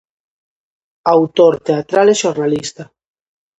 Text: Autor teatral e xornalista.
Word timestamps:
Autor 1.15 1.53
teatral 1.67 2.07
e 2.13 2.19
xornalista. 2.23 2.83